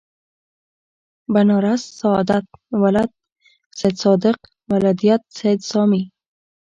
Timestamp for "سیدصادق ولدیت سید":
3.79-5.59